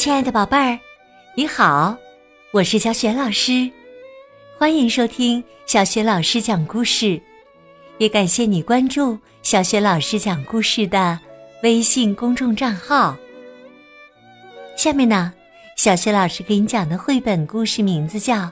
[0.00, 0.80] 亲爱的宝贝儿，
[1.34, 1.94] 你好，
[2.52, 3.70] 我是小雪老师，
[4.56, 7.20] 欢迎收听小雪老师讲故事，
[7.98, 11.20] 也感谢你关注小雪老师讲故事的
[11.62, 13.14] 微信公众账号。
[14.74, 15.34] 下面呢，
[15.76, 18.36] 小雪老师给你讲的绘本故事名字叫《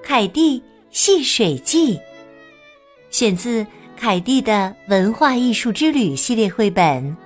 [0.00, 1.96] 凯蒂戏水记》，
[3.10, 3.66] 选自
[3.96, 7.16] 凯蒂的文化艺术之旅系列绘本。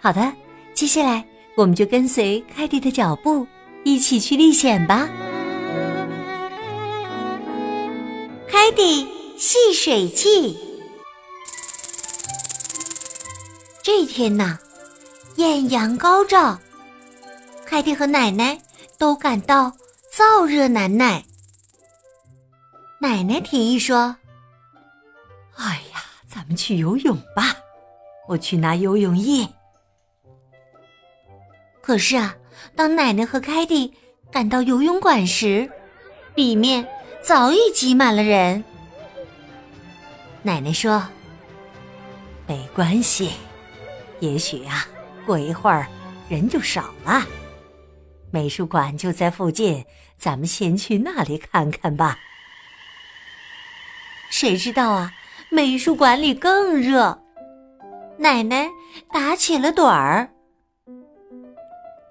[0.00, 0.32] 好的，
[0.74, 1.31] 接下来。
[1.54, 3.46] 我们就跟随凯蒂的脚步，
[3.84, 5.08] 一起去历险吧。
[8.48, 9.06] 凯蒂
[9.36, 10.56] 戏水记。
[13.82, 14.58] 这天呐，
[15.36, 16.58] 艳阳高照，
[17.66, 18.58] 凯蒂和奶奶
[18.96, 19.72] 都感到
[20.10, 21.22] 燥热难耐。
[22.98, 24.16] 奶奶提议说
[25.56, 27.56] ：“哎呀，咱们去游泳吧，
[28.28, 29.46] 我去拿游泳液。”
[31.82, 32.34] 可是啊，
[32.76, 33.92] 当奶奶和凯蒂
[34.30, 35.68] 赶到游泳馆时，
[36.36, 36.86] 里面
[37.22, 38.62] 早已挤满了人。
[40.42, 41.06] 奶奶说
[42.46, 43.32] ：“没关系，
[44.20, 44.86] 也许啊，
[45.26, 45.86] 过一会儿
[46.28, 47.26] 人就少了。
[48.30, 49.84] 美术馆就在附近，
[50.16, 52.16] 咱们先去那里看看吧。”
[54.30, 55.12] 谁知道啊，
[55.50, 57.22] 美术馆里更热，
[58.18, 58.68] 奶奶
[59.12, 60.30] 打起了盹儿。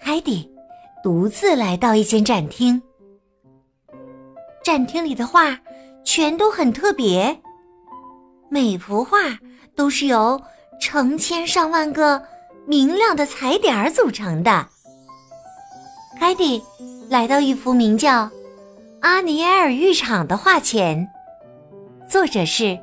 [0.04, 0.50] 凯蒂
[1.04, 2.82] 独自来到一间展厅，
[4.64, 5.58] 展厅里的画
[6.04, 7.40] 全都很特别，
[8.50, 9.20] 每幅画
[9.76, 10.42] 都是由
[10.80, 12.22] 成千上万个
[12.66, 14.68] 明亮的彩点组成的。
[16.20, 16.62] 凯蒂
[17.08, 18.24] 来到一幅名叫
[19.02, 21.08] 《阿尼埃尔浴场》的画前，
[22.10, 22.78] 作者是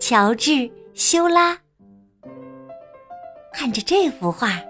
[0.00, 0.50] 乔治·
[0.92, 1.56] 修拉。
[3.52, 4.60] 看着这幅画。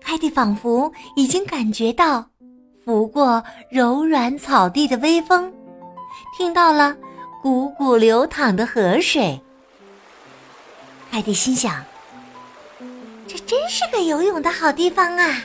[0.00, 2.24] 凯蒂仿佛已经感觉到
[2.84, 5.52] 拂过柔软草地的微风，
[6.36, 6.96] 听到了
[7.42, 9.40] 汩汩流淌的河水。
[11.10, 11.84] 凯蒂心想
[13.26, 15.42] ：“这真是个游泳的好地方啊！”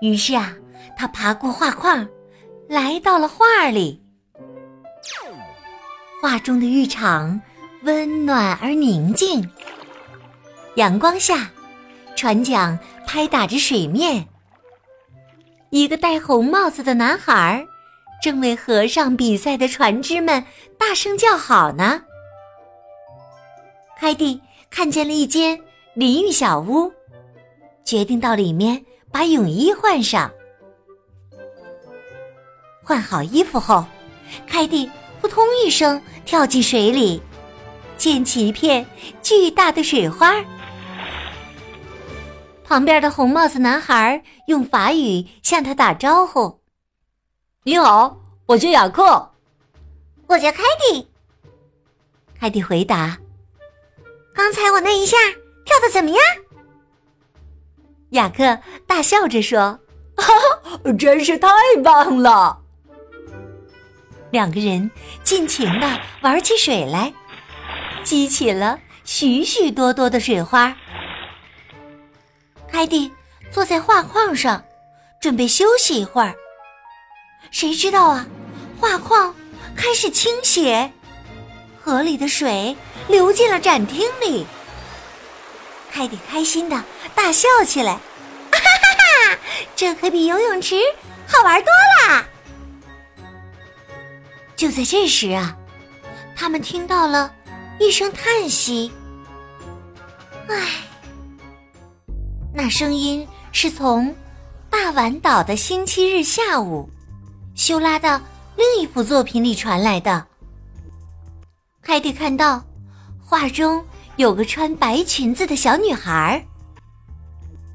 [0.00, 0.54] 于是啊，
[0.96, 2.08] 他爬过画框，
[2.68, 4.02] 来到了画里。
[6.20, 7.40] 画中的浴场
[7.82, 9.48] 温暖而宁静，
[10.74, 11.50] 阳光下。
[12.20, 14.28] 船桨拍打着水面，
[15.70, 17.66] 一个戴红帽子的男孩
[18.22, 20.44] 正为河上比赛的船只们
[20.78, 22.02] 大声叫好呢。
[23.98, 24.38] 凯蒂
[24.68, 25.58] 看见了一间
[25.94, 26.92] 淋浴小屋，
[27.86, 30.30] 决定到里面把泳衣换上。
[32.84, 33.82] 换好衣服后，
[34.46, 34.90] 凯蒂
[35.22, 37.22] 扑通一声跳进水里，
[37.96, 38.84] 溅起一片
[39.22, 40.34] 巨大的水花。
[42.70, 46.60] 旁边的红帽子男孩用法语向他打招呼
[47.66, 49.32] ：“你好，我叫雅克。
[50.28, 51.08] ”“我叫凯蒂。”
[52.38, 53.18] 凯蒂回答。
[54.32, 55.16] “刚才我那一下
[55.64, 56.20] 跳的怎么样？”
[58.10, 59.80] 雅克大笑着说
[60.14, 60.32] ：“哈
[60.62, 61.48] 哈，真是太
[61.82, 62.62] 棒了！”
[64.30, 64.88] 两个人
[65.24, 67.12] 尽情的玩起水来，
[68.04, 70.76] 激起了许许多多的水花。
[72.72, 73.12] 凯蒂
[73.50, 74.64] 坐在画框上，
[75.20, 76.34] 准备休息一会儿。
[77.50, 78.26] 谁知道啊，
[78.80, 79.34] 画框
[79.76, 80.90] 开始倾斜，
[81.80, 82.76] 河里的水
[83.08, 84.46] 流进了展厅里。
[85.92, 86.82] 凯蒂开心的
[87.14, 88.00] 大笑起来，哈
[88.52, 89.38] 哈哈！
[89.74, 90.76] 这可比游泳池
[91.26, 91.72] 好玩多
[92.06, 92.24] 啦！
[94.56, 95.56] 就在这时啊，
[96.36, 97.34] 他们听到了
[97.78, 98.92] 一声叹息，
[100.48, 100.89] 唉。
[102.52, 104.12] 那声音是从
[104.68, 106.88] 大碗岛的星期日下午，
[107.54, 108.20] 修拉的
[108.56, 110.26] 另一幅作品里传来的。
[111.80, 112.62] 凯蒂看到
[113.20, 113.84] 画中
[114.16, 116.44] 有个穿白裙子的小女孩，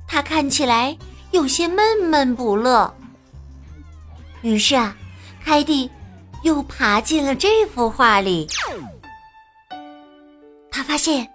[0.07, 0.95] 她看起来
[1.31, 2.93] 有些闷闷不乐。
[4.41, 4.95] 于是啊，
[5.43, 5.89] 凯蒂
[6.43, 8.47] 又爬进了这幅画里。
[10.69, 11.25] 他发现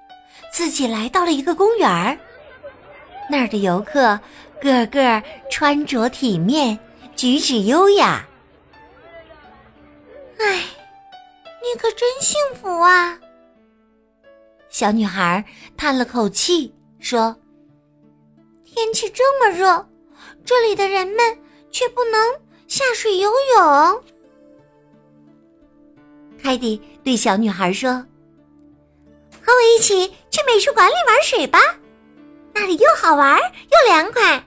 [0.52, 2.18] 自己来到了一个公园儿。
[3.30, 4.18] 那儿的游客
[4.60, 6.78] 个个穿着体面，
[7.14, 8.26] 举止优雅。
[10.38, 10.64] 哎，
[11.62, 13.16] 你可真幸福啊！
[14.68, 15.44] 小女孩
[15.76, 17.36] 叹了口气说
[18.64, 19.88] ：“天气这么热，
[20.44, 21.38] 这里的人们
[21.70, 22.34] 却不能
[22.66, 24.02] 下水游泳。”
[26.42, 27.92] 凯蒂对小女孩说
[29.40, 31.58] ：“和我一起去美术馆里玩水吧。”
[32.54, 34.44] 那里又好玩又凉快。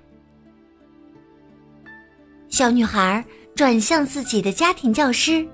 [2.50, 3.24] 小女孩
[3.56, 5.48] 转向自己的家庭教师，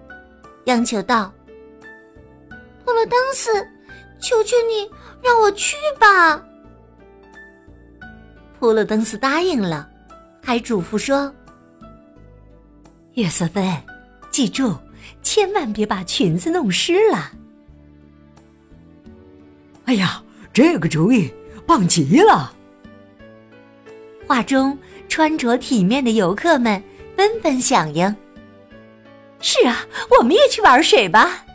[0.65, 1.33] 央求道
[2.83, 3.51] ：“普罗登斯，
[4.19, 4.89] 求求你
[5.23, 6.43] 让我去吧。”
[8.59, 9.89] 普罗登斯答应了，
[10.43, 11.33] 还嘱咐说
[13.15, 13.65] ：“约瑟芬，
[14.31, 14.75] 记住，
[15.21, 17.31] 千万别把裙子弄湿了。”
[19.85, 21.31] 哎呀，这个主意
[21.69, 22.51] 棒极了！
[24.25, 24.75] 画中
[25.07, 26.83] 穿着体面的游客们
[27.15, 28.15] 纷纷响应
[29.39, 31.45] ：“是啊，我们也去玩水吧！”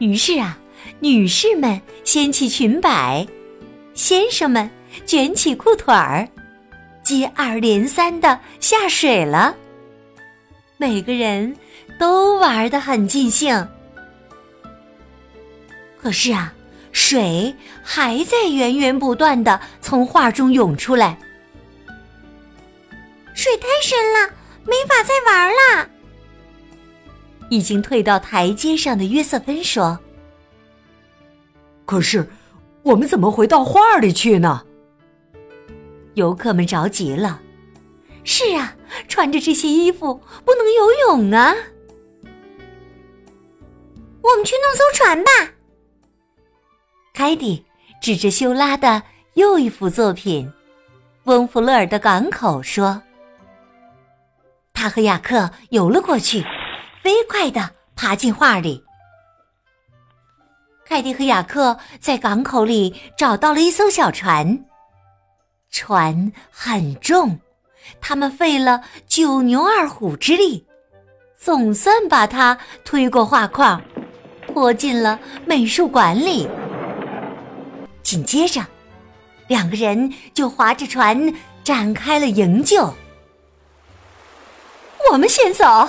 [0.00, 0.58] 于是啊，
[0.98, 3.24] 女士们掀起裙摆，
[3.94, 4.68] 先生们
[5.06, 6.28] 卷起裤腿儿，
[7.04, 9.54] 接二连三的下水了。
[10.76, 11.54] 每个人
[12.00, 13.64] 都玩得很尽兴。
[16.02, 16.52] 可是啊。
[16.98, 21.18] 水还在源源不断的从画中涌出来，
[23.34, 24.34] 水太深了，
[24.64, 25.90] 没法再玩了。
[27.50, 30.00] 已经退到台阶上的约瑟芬说
[31.84, 32.26] ：“可是，
[32.82, 34.64] 我们怎么回到画里去呢？”
[36.14, 37.42] 游客们着急了。
[38.24, 38.74] 是啊，
[39.06, 40.14] 穿着这些衣服
[40.46, 41.54] 不能游泳啊。
[44.22, 45.30] 我们去弄艘船吧。
[47.16, 47.64] 凯蒂
[47.98, 49.02] 指着修拉的
[49.36, 50.46] 又一幅作品
[51.24, 53.00] 《翁弗勒尔的港口》说
[54.74, 56.44] ：“他和雅克游了过去，
[57.02, 58.84] 飞快的爬进画里。
[60.84, 64.66] 凯蒂和雅克在港口里找到了一艘小船，
[65.70, 67.40] 船很重，
[67.98, 70.66] 他们费了九牛二虎之力，
[71.34, 73.80] 总算把它推过画框，
[74.48, 76.46] 拖进了美术馆里。”
[78.06, 78.64] 紧接着，
[79.48, 82.94] 两个人就划着船展开了营救。
[85.10, 85.88] 我们先走。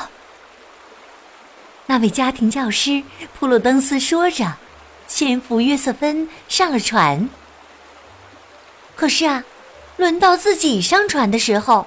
[1.86, 3.04] 那位家庭教师
[3.38, 4.52] 普鲁登斯说着，
[5.08, 7.30] 先扶约瑟芬上了船。
[8.96, 9.44] 可是啊，
[9.98, 11.86] 轮到自己上船的时候，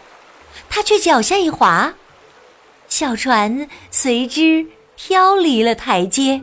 [0.68, 1.92] 他却脚下一滑，
[2.86, 6.40] 小船随之飘离了台阶。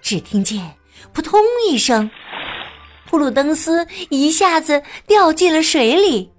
[0.00, 0.78] 只听见
[1.12, 1.38] “扑通”
[1.68, 2.10] 一声。
[3.10, 6.32] 普鲁登斯一下子掉进了水里，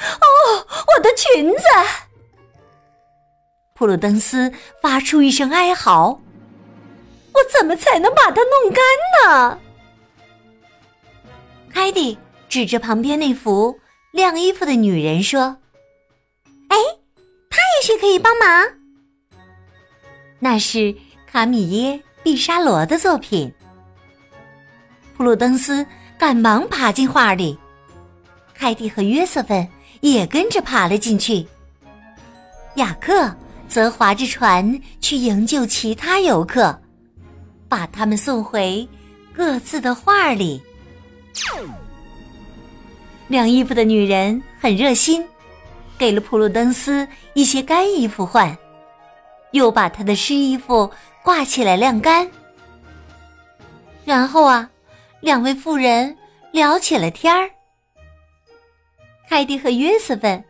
[0.00, 0.66] 哦，
[0.96, 1.64] 我的裙子！
[3.74, 4.50] 普鲁登斯
[4.80, 6.22] 发出一声哀嚎
[7.34, 8.82] ：“我怎么才能把它弄干
[9.28, 9.58] 呢？”
[11.70, 12.18] 凯蒂
[12.48, 13.78] 指着旁边那幅
[14.10, 15.58] 晾衣服的女人说
[16.72, 16.78] ：“哎，
[17.50, 18.66] 她也许可以帮忙。”
[20.40, 20.94] 那是
[21.30, 23.52] 卡米耶·毕沙罗的作品。
[25.18, 25.86] 普鲁登斯。
[26.24, 27.58] 赶忙爬进画里，
[28.54, 29.68] 凯蒂和约瑟芬
[30.00, 31.46] 也跟着爬了进去。
[32.76, 33.30] 雅克
[33.68, 36.80] 则划着船去营救其他游客，
[37.68, 38.88] 把他们送回
[39.34, 40.62] 各自的画里。
[43.28, 45.22] 晾衣服的女人很热心，
[45.98, 48.56] 给了普鲁登斯一些干衣服换，
[49.50, 50.90] 又把他的湿衣服
[51.22, 52.26] 挂起来晾干。
[54.06, 54.70] 然后啊。
[55.24, 56.14] 两位妇人
[56.52, 57.50] 聊起了天儿。
[59.26, 60.44] 凯蒂和约瑟芬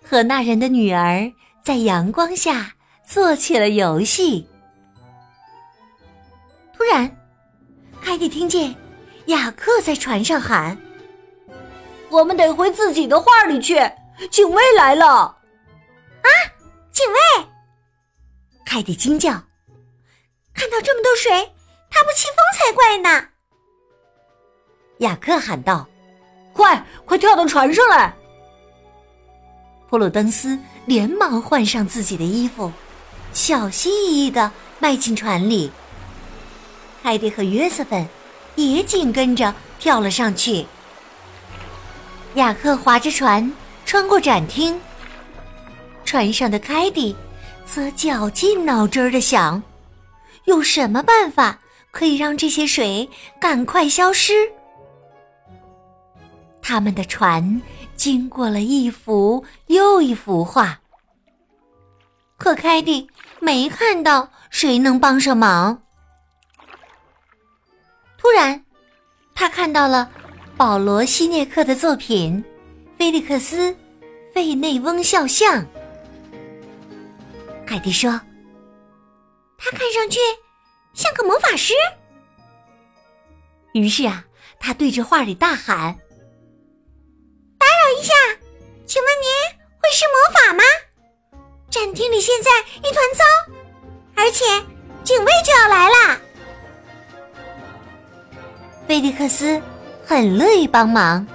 [0.00, 1.28] 和那人的女儿
[1.64, 2.72] 在阳光下
[3.04, 4.48] 做起了游戏。
[6.72, 7.10] 突然，
[8.00, 8.72] 凯蒂听见
[9.26, 10.80] 雅克在船上喊
[12.08, 13.74] ：“我们得回自己的画里去，
[14.30, 15.36] 警卫来了！”
[16.22, 16.30] 啊，
[16.92, 17.46] 警卫！
[18.64, 19.32] 凯蒂惊叫
[20.54, 21.52] ：“看到这么多水，
[21.90, 23.26] 他不气疯才怪呢！”
[24.98, 25.86] 雅克喊道
[26.52, 28.14] ：“快，快跳到船上来！”
[29.90, 32.72] 普鲁登斯连忙换上自己的衣服，
[33.32, 35.70] 小心翼翼的迈进船里。
[37.02, 38.06] 凯蒂和约瑟芬
[38.54, 40.64] 也紧跟着跳了上去。
[42.34, 43.52] 雅克划着船
[43.84, 44.80] 穿过展厅，
[46.04, 47.14] 船上的凯蒂
[47.66, 49.62] 则绞尽脑汁的想：
[50.44, 51.58] 有什么办法
[51.90, 54.32] 可以让这些水赶快消失？
[56.62, 57.60] 他们的船
[57.96, 60.80] 经过了一幅又一幅画，
[62.38, 63.06] 可凯蒂
[63.40, 65.82] 没看到谁能帮上忙。
[68.16, 68.64] 突然，
[69.34, 70.08] 他看到了
[70.56, 72.42] 保罗·希涅克的作品
[72.98, 73.72] 《菲利克斯·
[74.32, 75.62] 费内翁肖像》。
[77.66, 78.10] 凯蒂说
[79.58, 80.20] ：“他看上去
[80.94, 81.74] 像个魔法师。”
[83.74, 84.24] 于是啊，
[84.60, 85.98] 他对着画里大喊。
[87.98, 88.12] 一下，
[88.86, 89.28] 请问您
[89.78, 90.62] 会施魔法吗？
[91.70, 93.24] 展厅里现在一团糟，
[94.14, 94.44] 而且
[95.04, 96.18] 警卫就要来啦。
[98.86, 99.60] 菲利克斯
[100.04, 101.26] 很乐意帮忙，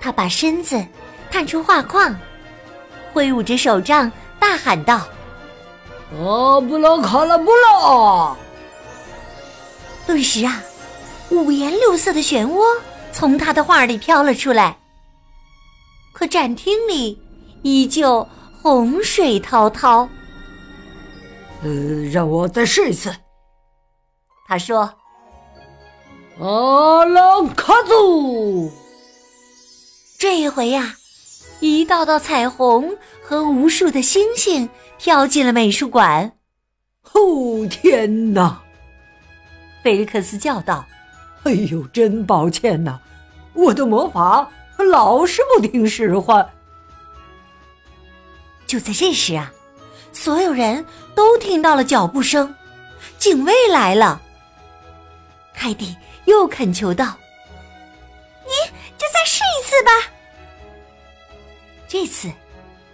[0.00, 0.84] 他把身子
[1.30, 2.16] 探出画框，
[3.12, 5.08] 挥舞着手杖，大喊道
[6.18, 8.36] ：“阿布拉卡拉布拉！”
[10.06, 10.62] 顿时啊，
[11.30, 12.62] 五颜六色的漩涡
[13.12, 14.76] 从他的画里飘了出来。
[16.12, 17.18] 可展厅里
[17.62, 18.26] 依旧
[18.60, 20.08] 洪水滔滔。
[21.62, 21.70] 呃，
[22.12, 23.14] 让我再试一次。
[24.46, 24.92] 他说。
[26.40, 28.72] 阿拉卡祖，
[30.18, 30.96] 这一回呀，
[31.60, 36.32] 一道道彩虹和无数的星星飘进了美术馆。
[37.12, 38.62] 哦天哪！
[39.84, 40.84] 菲利克斯叫道
[41.44, 42.98] ：“哎呦，真抱歉呐，
[43.52, 44.50] 我的魔法
[44.82, 46.48] 老是不听使唤。”
[48.66, 49.52] 就在这时啊，
[50.12, 50.84] 所有人
[51.14, 52.54] 都听到了脚步声，
[53.18, 54.20] 警卫来了。
[55.54, 55.96] 凯蒂。
[56.26, 57.16] 又恳求道
[58.46, 58.52] ：“你
[58.96, 59.90] 就再试一次吧。”
[61.88, 62.30] 这次，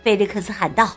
[0.03, 0.97] 菲利克斯喊道：“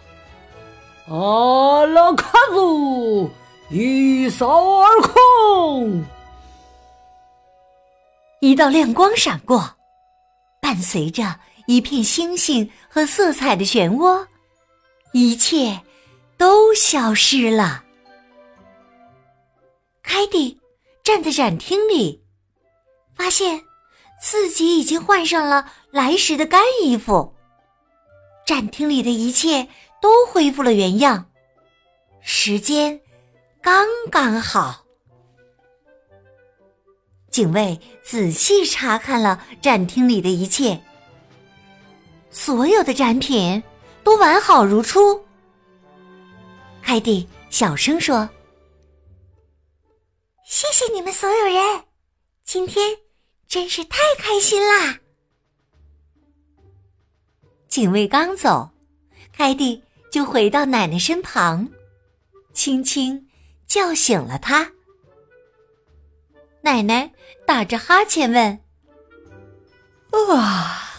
[1.11, 3.29] 阿拉卡祖，
[3.69, 4.47] 一扫
[4.79, 6.05] 而空！”
[8.39, 9.69] 一道亮光闪过，
[10.71, 11.37] 伴随着
[11.67, 14.25] 一片星星和色彩的漩涡，
[15.11, 15.81] 一切
[16.37, 17.83] 都消失了。
[20.01, 20.61] 凯蒂
[21.03, 22.21] 站在展厅里。
[23.17, 23.61] 发现
[24.23, 27.35] 自己已经换上了来时的干衣服，
[28.45, 29.67] 展厅里的一切
[30.01, 31.29] 都恢复了原样，
[32.21, 33.01] 时间
[33.61, 34.80] 刚刚好。
[37.31, 40.79] 警卫仔细查看了展厅里的一切，
[42.29, 43.63] 所有的展品
[44.03, 45.25] 都完好如初。
[46.83, 48.29] 凯蒂小声说
[50.45, 51.83] ：“谢谢你们所有人，
[52.43, 52.97] 今天。”
[53.51, 54.97] 真是太开心啦！
[57.67, 58.69] 警卫刚走，
[59.33, 61.67] 凯蒂就回到奶奶身旁，
[62.53, 63.27] 轻轻
[63.67, 64.71] 叫醒了她。
[66.61, 67.11] 奶奶
[67.45, 68.59] 打着哈欠问
[70.33, 70.91] ：“啊，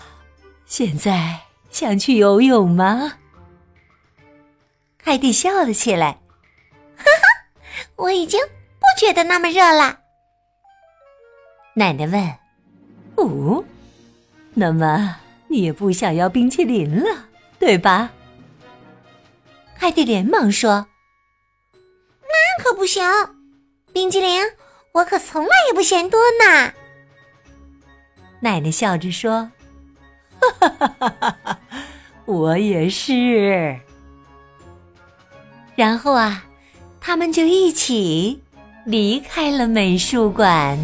[0.66, 1.40] 现在
[1.70, 3.14] 想去游泳吗？”
[4.98, 6.20] 凯蒂笑了起来
[6.96, 10.00] ：“哈哈，我已经不觉得那么热了。”
[11.74, 12.34] 奶奶问。
[13.16, 13.62] 哦，
[14.54, 15.16] 那么
[15.48, 17.28] 你也不想要冰淇淋了，
[17.58, 18.10] 对吧？
[19.78, 20.86] 凯蒂连忙说
[22.22, 23.04] ：“那可不行，
[23.92, 24.42] 冰淇淋
[24.92, 26.72] 我可从来也不嫌多呢。”
[28.40, 29.50] 奶奶笑着说
[30.40, 31.58] ：“哈哈哈哈哈，
[32.24, 33.78] 我也是。”
[35.74, 36.44] 然后啊，
[37.00, 38.42] 他们就一起
[38.84, 40.78] 离开了美术馆。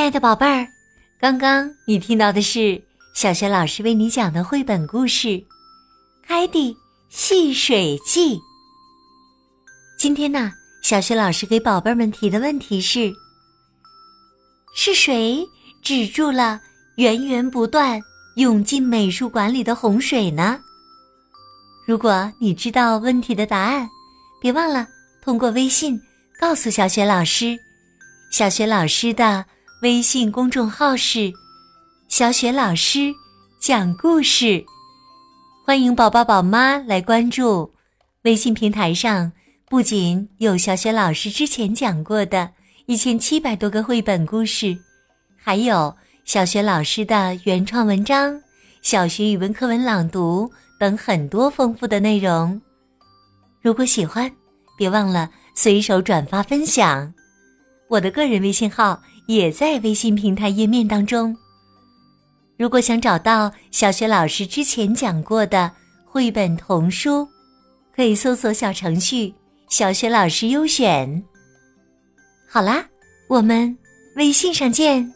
[0.00, 0.66] 亲爱的宝贝儿，
[1.20, 2.82] 刚刚你听到的是
[3.14, 5.28] 小学老师为你讲的绘本故事
[6.26, 6.74] 《凯蒂
[7.10, 8.36] 戏水记》。
[9.98, 10.50] 今天呢，
[10.82, 13.12] 小学老师给宝贝们提的问题是：
[14.74, 15.46] 是谁
[15.82, 16.58] 止住了
[16.96, 18.00] 源源不断
[18.36, 20.58] 涌进美术馆里的洪水呢？
[21.86, 23.86] 如果你知道问题的答案，
[24.40, 24.88] 别忘了
[25.22, 26.00] 通过微信
[26.40, 27.54] 告诉小学老师。
[28.32, 29.44] 小学老师的。
[29.82, 31.32] 微信公众号是
[32.06, 33.14] “小雪老师
[33.58, 34.62] 讲故事”，
[35.64, 37.72] 欢迎宝宝宝妈来关注。
[38.24, 39.32] 微信平台上
[39.70, 42.50] 不仅有小雪老师之前讲过的
[42.84, 44.76] 一千七百多个绘本故事，
[45.34, 45.96] 还有
[46.26, 48.38] 小雪老师的原创文章、
[48.82, 52.60] 小学语文课文朗读等很多丰富的内容。
[53.62, 54.30] 如果喜欢，
[54.76, 57.10] 别忘了随手转发分享。
[57.90, 59.02] 我的个人微信号。
[59.26, 61.36] 也在微信平台页面当中。
[62.58, 65.70] 如果想找到小学老师之前讲过的
[66.04, 67.28] 绘本童书，
[67.94, 69.32] 可以搜索小程序
[69.70, 71.22] “小学老师优选”。
[72.50, 72.84] 好啦，
[73.28, 73.78] 我们
[74.16, 75.08] 微信上见。